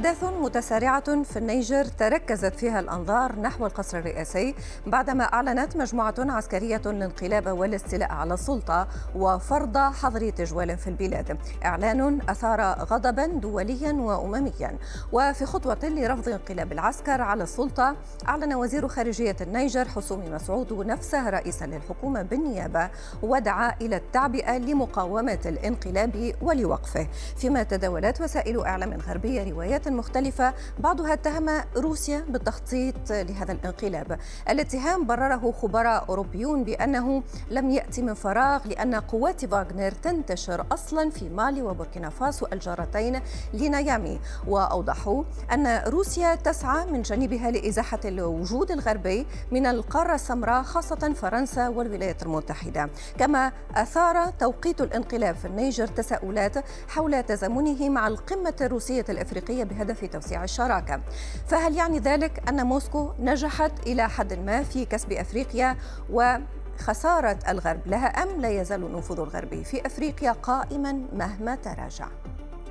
[0.00, 4.54] أحداث متسارعة في النيجر تركزت فيها الأنظار نحو القصر الرئاسي
[4.86, 11.38] بعدما أعلنت مجموعة عسكرية الانقلاب والاستيلاء على السلطة وفرض حظر تجوال في البلاد.
[11.64, 14.78] إعلان أثار غضبا دوليا وأمميا.
[15.12, 17.96] وفي خطوة لرفض انقلاب العسكر على السلطة
[18.28, 22.90] أعلن وزير خارجية النيجر حسومي مسعود نفسه رئيسا للحكومة بالنيابة
[23.22, 27.06] ودعا إلى التعبئة لمقاومة الانقلاب ولوقفه.
[27.36, 34.18] فيما تداولت وسائل إعلام غربية روايات مختلفة بعضها اتهم روسيا بالتخطيط لهذا الانقلاب.
[34.48, 41.28] الاتهام برره خبراء أوروبيون بأنه لم يأتي من فراغ لأن قوات فاغنر تنتشر أصلا في
[41.28, 43.20] مالي وبوركينا فاسو الجارتين
[43.54, 44.20] لنيامي.
[44.46, 52.22] وأوضحوا أن روسيا تسعى من جانبها لإزاحة الوجود الغربي من القارة السمراء خاصة فرنسا والولايات
[52.22, 52.90] المتحدة.
[53.18, 60.44] كما أثار توقيت الانقلاب في النيجر تساؤلات حول تزامنه مع القمة الروسية الإفريقية بهدف توسيع
[60.44, 61.00] الشراكة
[61.46, 65.76] فهل يعني ذلك أن موسكو نجحت إلى حد ما في كسب أفريقيا
[66.10, 66.36] و
[66.78, 72.08] خسارة الغرب لها أم لا يزال النفوذ الغربي في أفريقيا قائما مهما تراجع؟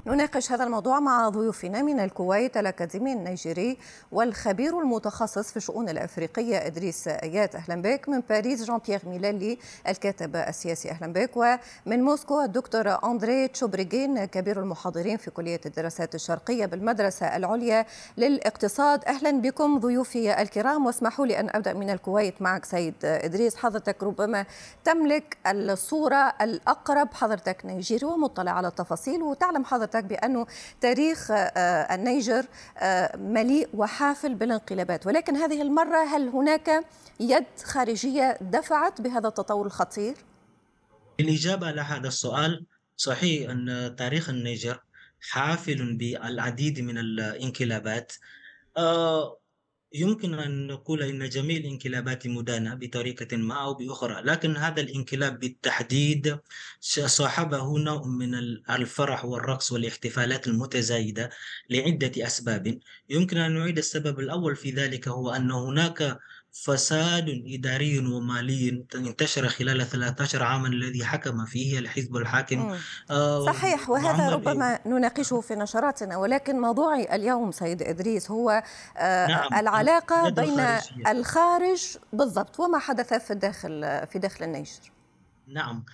[0.09, 3.77] نناقش هذا الموضوع مع ضيوفنا من الكويت الأكاديمي النيجيري
[4.11, 9.57] والخبير المتخصص في الشؤون الأفريقية إدريس آيات أهلا بك من باريس جان بيير ميلالي
[9.87, 16.65] الكاتب السياسي أهلا بك ومن موسكو الدكتور أندري تشوبريغين كبير المحاضرين في كلية الدراسات الشرقية
[16.65, 17.85] بالمدرسة العليا
[18.17, 19.05] للاقتصاد.
[19.05, 23.55] أهلا بكم ضيوفي الكرام واسمحوا لي أن أبدأ من الكويت معك سيد إدريس.
[23.55, 24.45] حضرتك ربما
[24.83, 30.45] تملك الصورة الأقرب حضرتك نيجيري ومطلع على التفاصيل وتعلم حضرتك حضرتك بأنه
[30.81, 32.45] تاريخ آه، النيجر
[32.77, 36.85] آه، مليء وحافل بالانقلابات ولكن هذه المرة هل هناك
[37.19, 40.15] يد خارجية دفعت بهذا التطور الخطير؟
[41.19, 42.65] الإجابة على هذا السؤال
[42.97, 44.79] صحيح أن تاريخ النيجر
[45.21, 48.11] حافل بالعديد من الانقلابات
[48.77, 49.38] آه،
[49.93, 56.39] يمكن أن نقول إن جميع الانقلابات مدانة بطريقة ما أو بأخرى لكن هذا الانقلاب بالتحديد
[57.05, 58.35] صاحبه نوع من
[58.69, 61.29] الفرح والرقص والاحتفالات المتزايدة
[61.69, 62.79] لعدة أسباب.
[63.09, 66.19] يمكن أن نعيد السبب الأول في ذلك هو أن هناك
[66.51, 72.77] فساد إداري ومالي انتشر خلال 13 عاما الذي حكم فيه الحزب الحاكم.
[73.11, 78.63] آه صحيح وهذا ربما نناقشه في نشراتنا ولكن موضوعي اليوم سيد إدريس هو
[78.97, 79.53] آه نعم.
[79.53, 80.59] العلاقة بين
[81.07, 84.91] الخارج بالضبط وما حدث في الداخل في داخل النيجر.
[85.49, 85.85] نعم.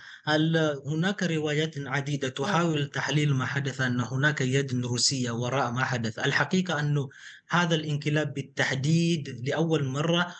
[0.86, 6.80] هناك روايات عديدة تحاول تحليل ما حدث أن هناك يد روسية وراء ما حدث؟ الحقيقة
[6.80, 7.08] أنه
[7.48, 10.34] هذا الانقلاب بالتحديد لأول مرة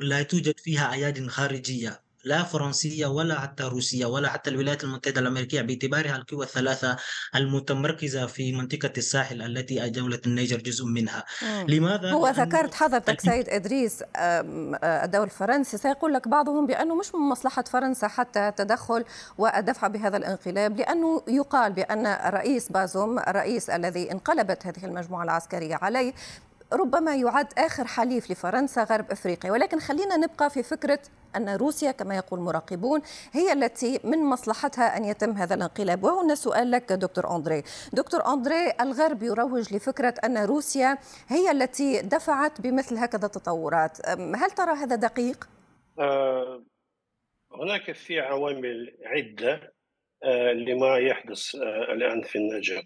[0.00, 2.07] لا توجد فيها أياد خارجية.
[2.24, 6.96] لا فرنسية ولا حتى روسية ولا حتى الولايات المتحدة الأمريكية باعتبارها القوى الثلاثة
[7.34, 11.66] المتمركزة في منطقة الساحل التي دولة النيجر جزء منها مم.
[11.68, 17.62] لماذا؟ هو ذكرت حضرتك سيد إدريس الدولة الفرنسي سيقول لك بعضهم بأنه مش من مصلحة
[17.62, 19.04] فرنسا حتى التدخل
[19.38, 26.12] والدفع بهذا الانقلاب لأنه يقال بأن الرئيس بازوم الرئيس الذي انقلبت هذه المجموعة العسكرية عليه
[26.72, 29.52] ربما يعد آخر حليف لفرنسا غرب أفريقيا.
[29.52, 30.98] ولكن خلينا نبقى في فكرة
[31.36, 33.00] أن روسيا كما يقول مراقبون
[33.32, 36.04] هي التي من مصلحتها أن يتم هذا الانقلاب.
[36.04, 37.62] وهنا سؤال لك دكتور أندري.
[37.92, 40.98] دكتور أندري الغرب يروج لفكرة أن روسيا
[41.28, 45.48] هي التي دفعت بمثل هكذا التطورات هل ترى هذا دقيق؟
[45.98, 46.62] آه
[47.62, 49.74] هناك في عوامل عدة
[50.24, 52.82] آه لما يحدث آه الآن في النيجر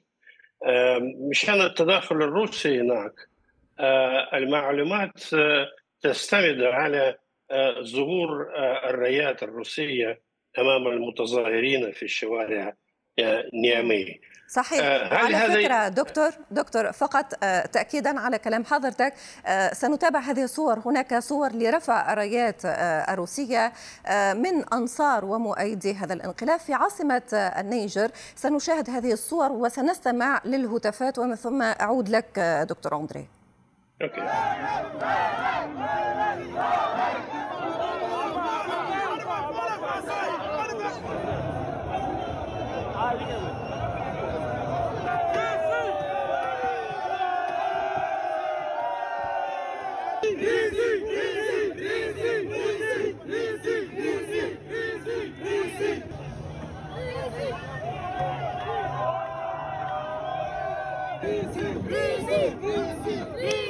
[0.66, 0.98] آه
[1.30, 3.14] مشان التداخل الروسي هناك
[4.34, 5.66] المعلومات آه،
[6.02, 7.16] تستند على
[7.50, 8.48] آه، ظهور
[8.90, 10.20] الرايات الروسية
[10.58, 12.74] أمام المتظاهرين في الشوارع
[13.54, 14.20] نيامي.
[14.48, 14.84] صحيح.
[15.12, 17.34] على فكرة دكتور دكتور فقط
[17.72, 19.14] تأكيدا على كلام حضرتك
[19.72, 20.78] سنتابع هذه الصور.
[20.86, 22.64] هناك صور لرفع الرايات
[23.08, 23.72] الروسية
[24.34, 28.10] من أنصار ومؤيدي هذا الانقلاب في عاصمة النيجر.
[28.34, 32.38] سنشاهد هذه الصور وسنستمع للهتافات ومن ثم أعود لك
[32.68, 33.41] دكتور أندري.
[34.02, 34.20] Okay.
[61.24, 63.61] Easy, easy, easy, easy.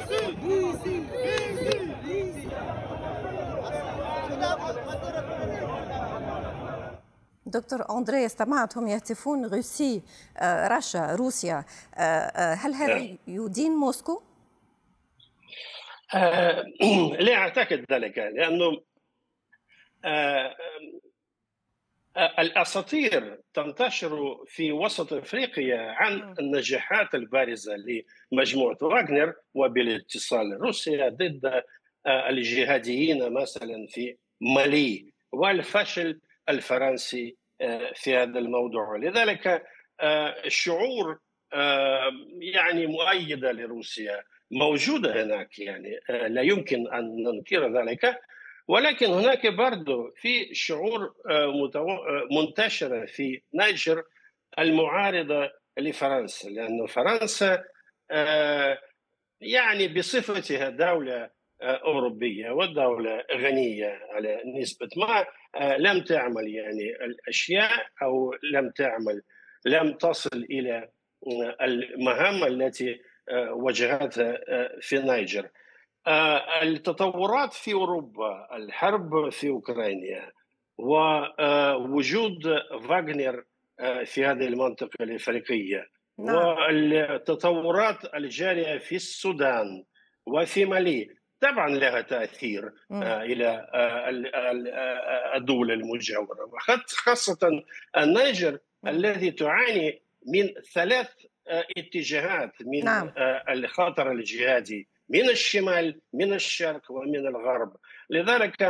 [7.47, 10.03] دكتور أندري استمعتهم يهتفون روسي
[10.43, 11.65] رشا روسيا
[12.55, 13.19] هل هذا نعم.
[13.27, 14.23] يدين موسكو؟
[17.27, 18.81] لا أعتقد ذلك لأنه
[22.17, 27.73] الأساطير تنتشر في وسط إفريقيا عن النجاحات البارزة
[28.33, 31.62] لمجموعة واغنر وبالاتصال روسيا ضد
[32.06, 36.21] آه، الجهاديين مثلا في مالي والفشل
[36.53, 38.97] الفرنسي آه، في هذا الموضوع.
[38.97, 39.67] لذلك
[40.01, 41.19] آه، الشعور
[42.41, 48.21] يعني مؤيدة لروسيا موجودة هناك يعني لا يمكن أن ننكر ذلك.
[48.69, 54.03] ولكن هناك برضه في شعور آه، آه، منتشره في نيجر
[54.59, 56.49] المعارضة لفرنسا.
[56.49, 57.65] لأن فرنسا
[58.11, 58.79] آه،
[59.41, 61.31] يعني بصفتها دولة
[61.63, 65.27] أوروبية ودولة غنية على نسبة ما.
[65.61, 69.23] لم تعمل يعني الأشياء أو لم تعمل
[69.67, 70.89] لم تصل إلى
[71.63, 73.01] المهام التي
[73.51, 74.41] واجهتها
[74.81, 75.49] في نيجر
[76.07, 80.33] آه، التطورات في أوروبا الحرب في أوكرانيا
[80.79, 82.43] ووجود
[82.89, 83.45] فاغنر
[83.81, 85.87] آه، في هذه المنطقة الإفريقية
[86.19, 86.37] نعم.
[86.37, 89.85] والتطورات الجارية في السودان
[90.27, 91.09] وفي مالي
[91.43, 93.67] طبعا لها تأثير آه، إلى
[95.37, 96.50] الدول المجاورة.
[96.89, 97.62] خاصة
[97.97, 101.09] النيجر الذي تعاني من ثلاث
[101.77, 103.12] اتجاهات من نعم.
[103.49, 107.77] الخطر الجهادي من الشمال من الشرق ومن الغرب.
[108.11, 108.62] لذلك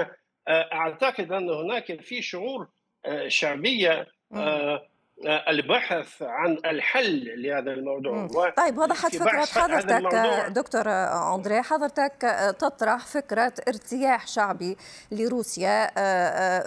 [0.48, 2.68] آه، أعتقد أن هناك في شعور
[3.06, 4.88] آه، شعبية آه،
[5.26, 10.14] البحث عن الحل لهذا الموضوع طيب وضحت فكرة حضرتك
[10.48, 10.88] دكتور
[11.34, 12.12] أندري حضرتك
[12.58, 14.76] تطرح فكرة ارتياح شعبي
[15.12, 15.86] لروسيا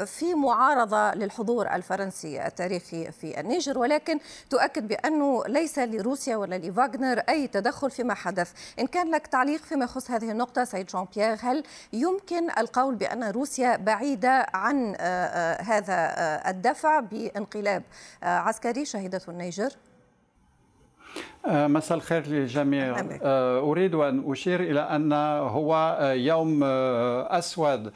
[0.06, 4.20] في معارضة للحضور الفرنسي التاريخي في النيجر ولكن
[4.50, 8.52] تؤكد بأنه ليس لروسيا ولا لفاغنر أي تدخل فيما حدث.
[8.80, 11.64] إن كان لك تعليق فيما يخص هذه النقطة سيد جون بيير هل
[11.94, 14.96] يمكن القول بأن روسيا بعيدة عن
[15.62, 16.14] هذا
[16.50, 17.84] الدفع بانقلاب
[18.46, 19.72] عسكري شهدته النيجر؟
[21.48, 22.96] آه، مساء الخير للجميع.
[23.24, 27.92] آه، أريد أن أشير إلى أن هو آه، يوم أسود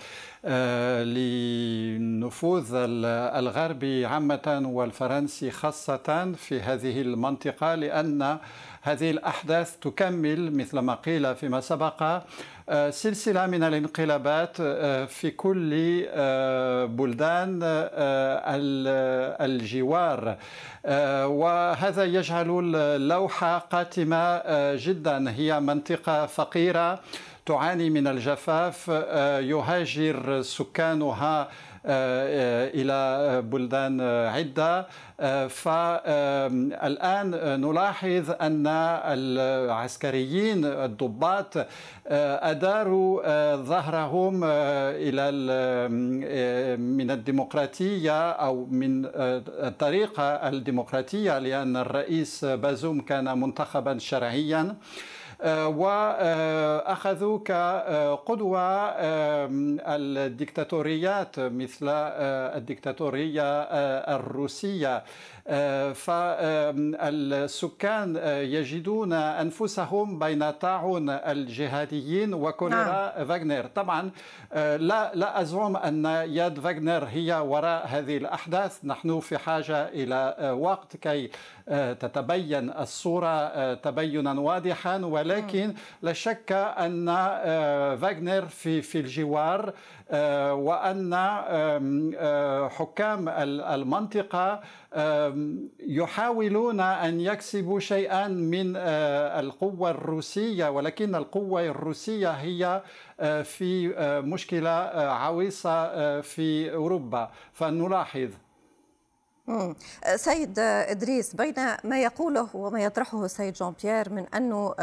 [1.03, 8.37] لنفوذ الغربي عامة والفرنسي خاصة في هذه المنطقة لأن
[8.81, 12.21] هذه الأحداث تكمل مثل ما قيل فيما سبق
[12.69, 15.71] آه، سلسلة من الانقلابات آه، في كل
[16.09, 17.59] آه، بلدان
[19.41, 20.37] الجوار.
[21.25, 24.41] وهذا يجعل اللوحة قاتمة
[24.75, 25.31] جدا.
[25.31, 27.00] هي منطقة فقيرة
[27.45, 28.88] تعاني من الجفاف
[29.44, 31.50] يهاجر سكانها
[31.89, 34.88] إلى بلدان عدة.
[35.47, 37.31] فالان
[37.62, 38.68] نلاحظ أن
[39.06, 41.53] العسكريين الضباط
[42.07, 43.21] أداروا
[43.56, 45.31] ظهرهم إلى
[46.77, 49.06] من الديمقراطية أو من
[49.69, 54.75] الطريقة الديمقراطية لأن الرئيس بازوم كان منتخبا شرعيا.
[55.45, 58.59] واخذوا كقدوه
[59.88, 63.61] الدكتاتوريات مثل الدكتاتورية
[64.16, 65.04] الروسية.
[65.94, 73.25] فالسكان يجدون أنفسهم بين طاعون الجهاديين وكوليرا نعم.
[73.25, 74.11] فاغنر طبعا
[74.77, 78.85] لا لا أزعم أن يد فاغنر هي وراء هذه الأحداث.
[78.85, 81.29] نحن في حاجة إلى وقت كي
[81.94, 84.97] تتبين الصورة تبينا واضحا.
[84.97, 87.06] ولكن لا شك أن
[88.01, 89.73] فاغنر في في الجوار
[90.53, 91.13] وأن
[92.69, 94.61] حكام المنطقة
[95.79, 102.81] يحاولون أن يكسبوا شيئا من آه، القوة الروسية ولكن القوة الروسية هي
[103.19, 107.31] آه، في آه، مشكلة عويصة في أوروبا.
[107.53, 108.29] فنلاحظ
[110.15, 111.53] سيد إدريس بين
[111.83, 114.73] ما يقوله وما يطرحه السيد جون بيير من أنه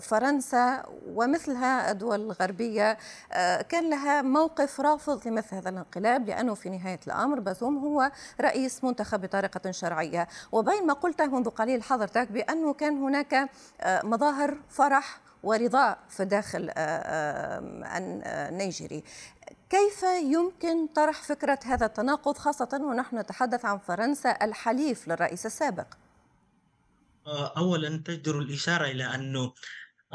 [0.00, 2.98] فرنسا ومثلها الدول الغربية
[3.68, 8.10] كان لها موقف رافض لمثل هذا الانقلاب لأنه في نهاية الأمر بازوم هو
[8.40, 13.48] رئيس منتخب بطريقة شرعية وبين ما قلته منذ قليل حضرتك بأنه كان هناك
[13.86, 16.70] مظاهر فرح ورضاء في داخل
[17.86, 19.04] النيجيري.
[19.72, 20.02] كيف
[20.32, 25.86] يمكن طرح فكرة هذا التناقض خاصة ونحن نتحدث عن فرنسا الحليف للرئيس السابق؟
[27.26, 29.52] آه، أولا تجدر الإشارة إلى أنه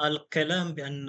[0.04, 1.06] الكلام بأن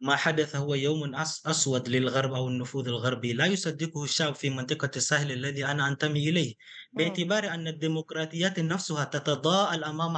[0.00, 1.14] ما حدث هو يوم
[1.46, 3.32] أسود للغرب أو النفوذ الغربي.
[3.32, 6.54] لا يصدقه الشعب في منطقة الساحل الذي أنا أنتمي إليه.
[6.92, 10.16] باعتبار أن الديمقراطيات نفسها تتضاءل أمام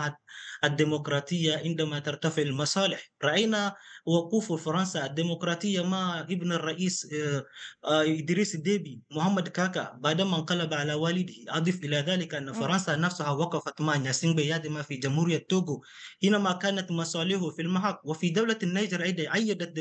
[0.64, 3.10] الديمقراطية عندما ترتفع المصالح.
[3.24, 3.76] رأينا
[4.06, 7.44] وقوف فرنسا الديمقراطية مع ابن الرئيس آه،
[7.84, 11.34] آه، إدريس ديبي محمد كاكا بعدما انقلب على والده.
[11.48, 15.82] أضف إلى ذلك أن فرنسا نفسها وقفت مع ناسين بيادما في جمهورية توغو
[16.22, 19.78] حينما كانت مصالحه في المحك وفي دولة النيجر أيضا أيدت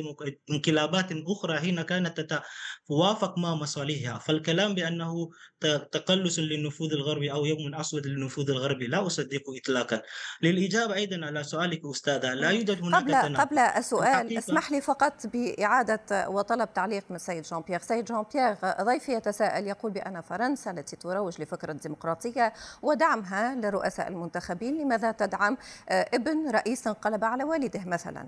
[0.52, 4.20] انقلابات أخرى حين كانت تتوافق مع مصالحها.
[4.20, 5.30] فالكلام بأنه
[5.92, 10.02] تقلص للنفوذ الغربي أو يوم أسود للنفوذ الغربي لا أصدقه إطلاقا.
[10.52, 13.48] للإجابة أيضا على سؤالك أستاذة لا يوجد هناك قبل تناقض.
[13.48, 18.56] قبل السؤال اسمح لي فقط بإعادة وطلب تعليق من السيد جان بيير سيد جان بيير
[18.82, 25.58] ضيفي يتساءل يقول بأن فرنسا التي تروج لفكرة الديمقراطية ودعمها للرؤساء المنتخبين لماذا تدعم
[25.90, 28.28] ابن رئيس انقلب على والده مثلا؟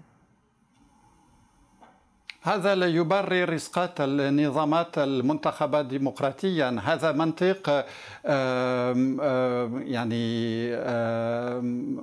[2.42, 6.82] هذا لا يبرر إسقاط النظامات المنتخبة ديمقراطيا.
[6.86, 7.86] هذا منطق
[9.88, 10.76] يعني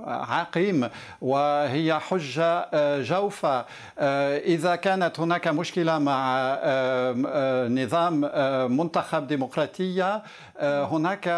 [0.07, 0.89] عقيم
[1.21, 3.65] وهي حجة آه، جوفة.
[3.99, 6.37] آه، إذا كانت هناك مشكلة مع
[7.69, 10.23] نظام آه، منتخب ديمقراطية
[10.61, 11.29] هناك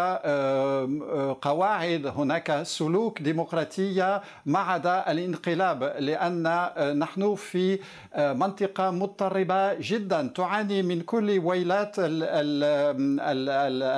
[1.41, 7.79] قواعد هناك سلوك ديمقراطية ما عدا الانقلاب لأن نحن في
[8.17, 11.95] منطقة مضطربة جدا تعاني من كل ويلات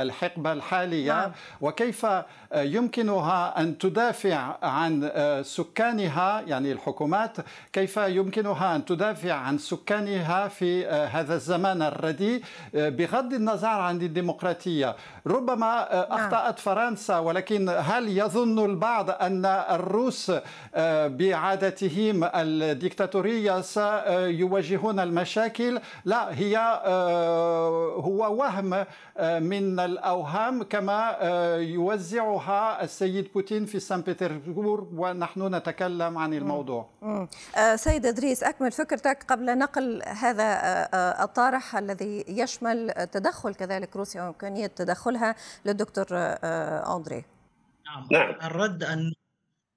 [0.02, 1.32] الحقبة الحالية نعم.
[1.62, 2.08] وكيف
[2.56, 5.12] يمكنها أن تدافع عن
[5.44, 7.38] سكانها يعني الحكومات
[7.74, 12.42] كيف يمكنها أن تدافع عن سكانها في هذا الزمان الرديء
[12.74, 14.96] بغض النظر عن الديمقراطية
[15.28, 16.20] ربما نعم.
[16.20, 20.32] أخطأت فرنسا ولكن هل يظن البعض أن الروس
[21.08, 25.80] بعادتهم الديكتاتورية سيواجهون المشاكل.
[26.06, 26.58] لا هي
[27.98, 28.70] هو وهم
[29.44, 31.18] من الأوهام كما
[31.60, 36.88] يوزعها السيد بوتين في سان بطرسبورغ ونحن نتكلم عن الموضوع.
[37.76, 40.44] سيد إدريس أكمل فكرتك قبل نقل هذا
[41.24, 45.36] الطارح الذي يشمل تدخل كذلك روسيا وإمكانية تدخلها
[45.66, 47.26] للدكتور أندري.
[47.86, 48.08] نعم.
[48.12, 48.36] نعم.
[48.44, 49.14] الرد أن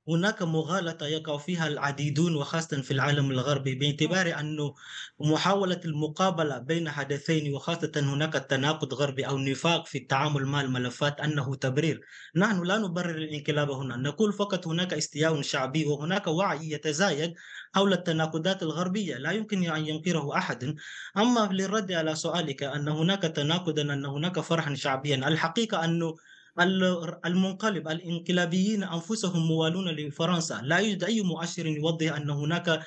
[0.09, 4.75] هناك مغالطة يقع فيها العديدون وخاصة في العالم الغربي باعتبار أنه
[5.21, 11.55] محاولة المقابلة بين حدثين وخاصة هناك تناقض غربي أو نفاق في التعامل مع الملفات أنه
[11.55, 12.01] تبرير.
[12.37, 13.97] نحن لا نبرر الانقلاب هنا.
[13.97, 17.35] نقول فقط هناك استياء شعبي وهناك وعي يتزايد
[17.75, 19.17] حول التناقضات الغربية.
[19.17, 20.77] لا يمكن أن ينكره أحد.
[21.17, 26.15] أما للرد على سؤالك أن هناك تناقضا أن هناك فرحا شعبيا الحقيقة أنه
[26.61, 30.61] المنقلب الانقلابيين أنفسهم موالون لفرنسا.
[30.63, 32.81] لا يوجد أي مؤشر يوضح أن هناك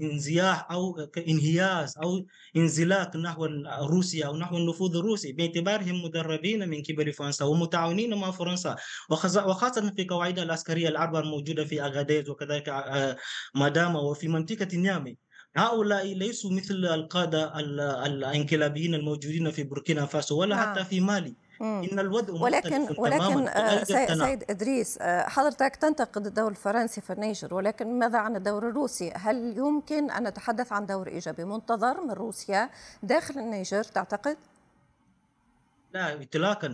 [0.00, 3.44] انزياح أو إنهياز أو انزلاق نحو
[3.80, 5.32] روسيا أو نحو النفوذ الروسي.
[5.32, 8.76] باعتبارهم مدربين من قبل فرنسا ومتعاونين مع فرنسا.
[9.10, 13.16] وخاصه في قواعد العسكرية الاربعه الموجودة في أغاديز وكذلك آه،
[13.54, 15.16] ماداما وفي منطقة نيامي.
[15.56, 17.60] هؤلاء ليسوا مثل القادة
[18.06, 20.74] الانقلابيين الموجودين في بوركينا فاسو ولا نعم.
[20.74, 21.45] حتى في مالي.
[21.60, 27.98] إن الوضع ولكن ولكن آه، سيد إدريس آه، حضرتك تنتقد الدور الفرنسي في النيجر ولكن
[27.98, 32.70] ماذا عن الدور الروسي؟ هل يمكن أن نتحدث عن دور إيجابي منتظر من روسيا
[33.02, 34.36] داخل النيجر تعتقد؟
[35.94, 36.68] لا اطلاقا.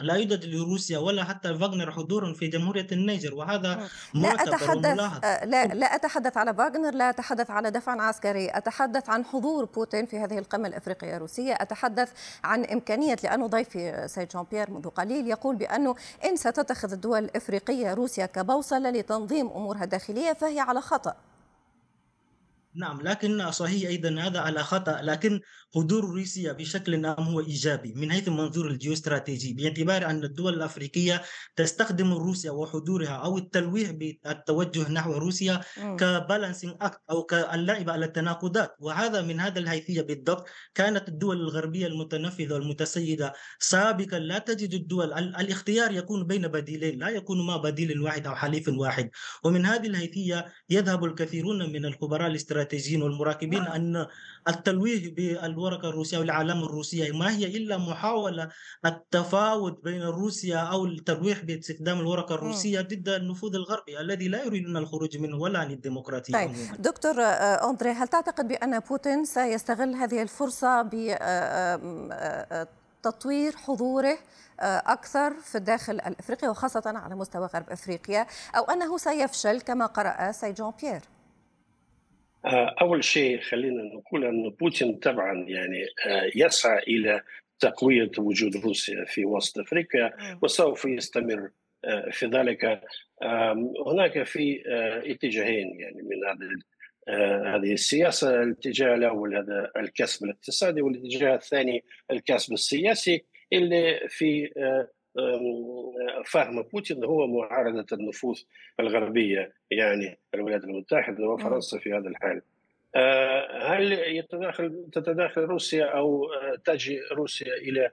[0.00, 5.66] لا يوجد لروسيا ولا حتى فاغنر حضور في جمهورية النيجر؟ وهذا لا أتحدث آه، لا
[5.66, 8.50] لا أتحدث على فاغنر لا أتحدث على دفع عسكري.
[8.50, 11.54] أتحدث عن حضور بوتين في هذه القمة الإفريقية الروسية.
[11.54, 12.12] أتحدث
[12.44, 15.94] عن إمكانية لأنه ضيفي سيد جان بيير منذ قليل يقول بأنه
[16.24, 21.14] إن ستتخذ الدول الإفريقية روسيا كبوصلة لتنظيم أمورها الداخلية فهي على خطأ.
[22.76, 25.40] نعم لكن صحيح أيضا هذا على خطأ لكن
[25.74, 29.52] حضور روسيا بشكل عام هو إيجابي من حيث المنظور الجيوستراتيجي.
[29.52, 31.22] باعتبار أن الدول الأفريقية
[31.56, 38.76] تستخدم روسيا وحضورها أو التلويح بالتوجه نحو روسيا كبالانسنج أكت أو كاللعب على التناقضات.
[38.80, 40.46] وهذا من هذا الحيثية بالضبط.
[40.74, 47.46] كانت الدول الغربية المتنفذة والمتسيدة سابقا لا تجد الدول الاختيار يكون بين بديلين لا يكون
[47.46, 49.10] ما بديل واحد أو حليف واحد.
[49.44, 52.65] ومن هذه الحيثية يذهب الكثيرون من الخبراء الاستراتيجيين
[53.02, 54.06] والمراقبين أن
[54.48, 58.48] التلويه بالورقة الروسية والعلامة الروسية ما هي إلا محاولة
[58.86, 65.18] التفاوض بين روسيا أو الترويح باستخدام الورقة الروسية ضد النفوذ الغربي الذي لا يريدون الخروج
[65.18, 66.48] منه ولا عن الديمقراطية طيب.
[66.48, 66.76] عموما.
[66.78, 71.18] دكتور آه، أندري هل تعتقد بأن بوتين سيستغل هذه الفرصة ب آه،
[72.12, 72.68] آه،
[73.02, 74.18] تطوير حضوره
[74.60, 80.52] أكثر في الداخل الأفريقي وخاصة على مستوى غرب أفريقيا أو أنه سيفشل كما قرأ مسيو
[80.52, 81.00] جون بيير؟
[82.80, 85.86] أول شيء خلينا نقول أن بوتين طبعا يعني
[86.36, 87.22] يسعى إلى
[87.60, 90.12] تقوية وجود روسيا في وسط أفريقيا
[90.42, 91.50] وسوف يستمر
[92.10, 92.82] في ذلك.
[93.86, 94.62] هناك في
[95.06, 96.60] اتجاهين يعني من هذه
[97.54, 104.50] هذه السياسة الاتجاه الأول هذا الكسب الاقتصادي والاتجاه الثاني الكسب السياسي اللي في
[106.24, 108.40] فهم بوتين هو معارضة النفوذ
[108.80, 112.42] الغربية يعني الولايات المتحدة وفرنسا في هذا الحال.
[113.62, 116.26] هل يتداخل تتداخل روسيا أو
[116.64, 117.90] تجي روسيا إلى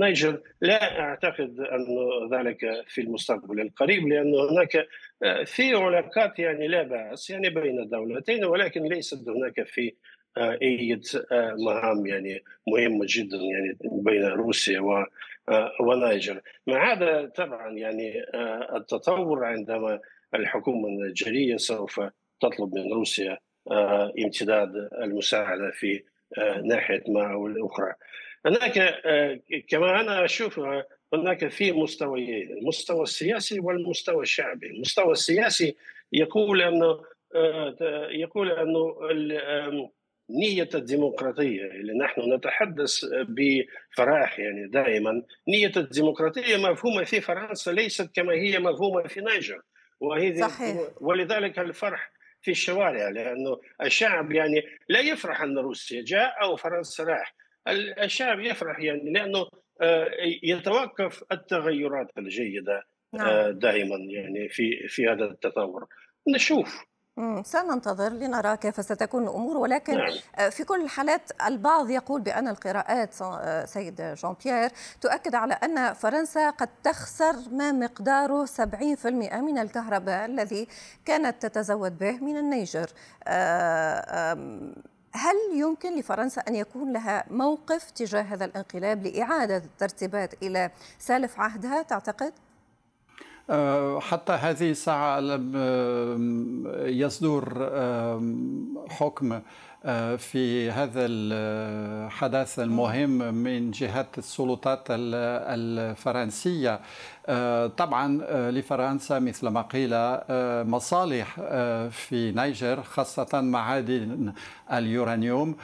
[0.00, 1.86] نيجر؟ لا أعتقد أن
[2.32, 4.86] ذلك في المستقبل القريب لأن هناك
[5.44, 9.92] في علاقات يعني لا بأس يعني بين الدولتين ولكن ليست هناك في
[10.38, 11.00] أي
[11.58, 15.06] مهام يعني مهمة جدا يعني بين روسيا
[15.48, 18.24] و ونيجر مع هذا طبعا يعني
[18.76, 20.00] التطور عندما
[20.34, 22.00] الحكومة النيجيرية سوف
[22.40, 23.38] تطلب من روسيا
[24.24, 26.02] امتداد المساعدة في
[26.64, 27.94] ناحية ما أو الأخرى.
[28.46, 28.94] هناك
[29.68, 30.60] كما أنا أشوف
[31.14, 34.66] هناك في مستويين المستوى السياسي والمستوى الشعبي.
[34.66, 35.76] المستوى السياسي
[36.12, 37.00] يقول أنه
[38.10, 39.90] يقول أنه
[40.40, 48.32] نية الديمقراطية اللي نحن نتحدث بفراح يعني دائما نية الديمقراطية مفهومة في فرنسا ليست كما
[48.32, 49.62] هي مفهومة في نيجر
[50.00, 50.76] وهذه صحيح.
[51.00, 52.12] ولذلك الفرح
[52.42, 57.34] في الشوارع لأنه الشعب يعني لا يفرح أن روسيا جاء أو فرنسا راح
[58.02, 59.46] الشعب يفرح يعني لأنه
[60.42, 63.50] يتوقف التغيرات الجيدة نعم.
[63.50, 65.86] دائما يعني في في هذا التطور
[66.28, 66.84] نشوف
[67.44, 70.50] سننتظر لنرى كيف ستكون الأمور ولكن نعم.
[70.50, 73.14] في كل الحالات البعض يقول بأن القراءات
[73.68, 80.68] سيد جون بيير تؤكد على أن فرنسا قد تخسر ما مقداره 70% من الكهرباء الذي
[81.04, 82.90] كانت تتزود به من النيجر
[85.14, 91.82] هل يمكن لفرنسا أن يكون لها موقف تجاه هذا الانقلاب لإعادة الترتيبات إلى سالف عهدها
[91.82, 92.32] تعتقد؟
[94.00, 95.52] حتى هذه الساعة لم
[96.92, 97.70] يصدر
[98.88, 99.40] حكم
[100.18, 106.80] في هذا الحدث المهم من جهة السلطات الفرنسية.
[107.76, 109.90] طبعا لفرنسا مثل ما قيل
[110.70, 111.34] مصالح
[111.90, 114.32] في نيجر خاصة معادن
[114.72, 115.56] اليورانيوم.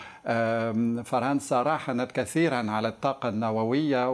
[1.04, 4.10] فرنسا راهنت كثيرا على الطاقة النووية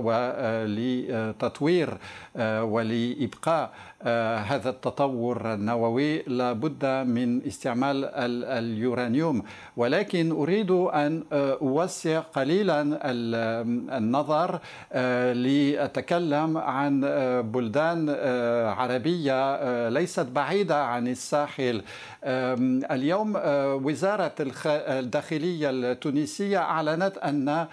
[1.16, 1.98] ولتطوير
[2.40, 3.70] ولإبقاء
[4.04, 8.04] هذا التطور النووي لابد من استعمال
[8.44, 9.42] اليورانيوم.
[9.76, 12.98] ولكن أريد أن أوسع قليلا
[13.98, 14.58] النظر
[15.34, 17.00] لأتكلم عن
[17.52, 18.10] بلدان
[18.68, 21.82] عربية ليست بعيدة عن الساحل.
[22.24, 23.32] اليوم
[23.84, 24.32] وزارة
[24.66, 27.66] الداخلية التونسية أعلنت أن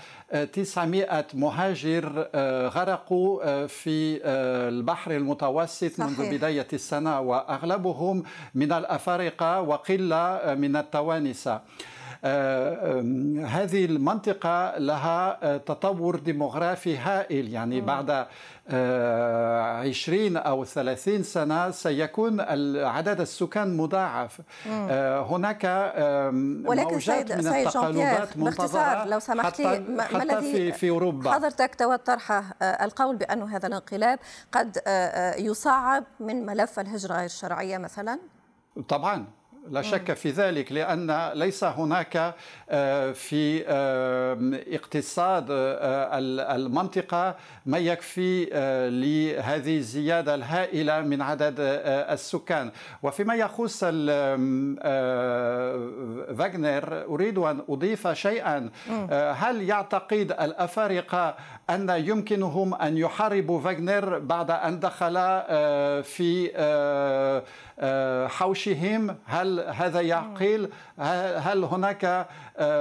[0.53, 2.27] 900 مهاجر
[2.67, 4.19] غرقوا في
[4.69, 5.99] البحر المتوسط صحيح.
[6.07, 8.23] منذ بداية السنة وأغلبهم
[8.55, 11.61] من الأفارقة وقلة من التوانسة
[13.45, 17.53] هذه المنطقة لها تطور ديموغرافي هائل.
[17.53, 18.27] يعني بعد
[19.89, 22.41] عشرين أو ثلاثين سنة سيكون
[22.79, 24.41] عدد السكان مضاعف.
[25.31, 25.63] هناك
[26.65, 30.89] ولكن موجات سيد من سيد التقلبات منتظرة لو سمحت لي ما حتى الذي في, في
[30.89, 31.31] أوروبا.
[31.31, 34.19] حضرتك تود طرحه القول بأن هذا الانقلاب
[34.51, 34.77] قد
[35.37, 38.19] يصعب من ملف الهجرة غير الشرعية مثلا؟
[38.89, 39.40] طبعا.
[39.69, 42.35] لا شك في ذلك لأن ليس هناك
[43.13, 43.63] في
[44.67, 48.45] اقتصاد المنطقة ما يكفي
[48.89, 51.55] لهذه الزيادة الهائلة من عدد
[52.09, 52.71] السكان.
[53.03, 53.79] وفيما يخص
[56.37, 58.69] فاغنر أريد أن أضيف شيئا.
[59.11, 61.35] هل يعتقد الأفارقة
[61.69, 65.13] أن يمكنهم أن يحاربوا فاغنر بعد أن دخل
[66.03, 66.51] في
[68.29, 70.69] حوشهم؟ هل هذا يعقل؟
[71.37, 72.27] هل هناك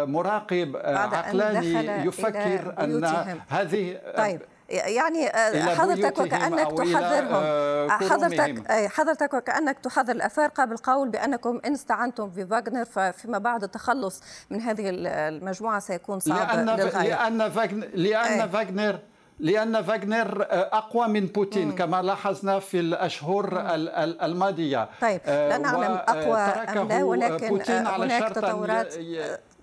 [0.08, 3.04] مراقب عقلاني يفكر أن
[3.48, 5.28] هذه طيب يعني
[5.76, 7.90] حضرتك وكأنك تحذرهم.
[7.90, 14.84] حضرتك حضرتك وكأنك تحذر الأفارقة بالقول بأنكم إن استعنتم بفاغنر ففيما بعد التخلص من هذه
[14.88, 17.08] المجموعة سيكون صعب لأن للغاية.
[17.08, 18.98] لأن فاغنر لأن فاغنر
[19.40, 21.74] لأن فاغنر أقوى من بوتين مم.
[21.74, 23.88] كما لاحظنا في الأشهر مم.
[24.22, 28.94] الماضية طيب لا نعلم أقوى أم لا ولكن بوتين على هناك تطورات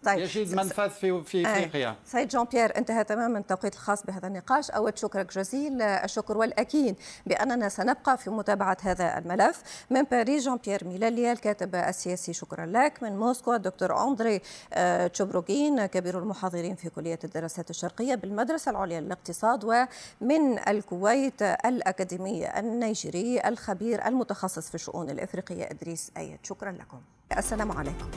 [0.08, 0.20] طيب.
[0.20, 1.96] يجد منفذ في في آه، إفريقيا.
[2.06, 4.72] سيد جون بيير انتهى تماما التوقيت الخاص بهذا النقاش.
[4.72, 9.64] أود شكرك جزيل الشكر والأكيد بأننا سنبقى في متابعة هذا الملف.
[9.90, 13.04] من باريس جون بيير ميلاليا الكاتب السياسي شكرا لك.
[13.04, 14.42] من موسكو الدكتور أندري
[14.74, 19.64] آه، تشوبروغين كبير المحاضرين في كلية الدراسات الشرقية بالمدرسة العليا للاقتصاد.
[19.64, 27.02] ومن الكويت الأكاديمي النيجيري الخبير المتخصص في الشؤون الإفريقية إدريس ايد شكرا لكم.
[27.38, 28.12] السلام عليكم.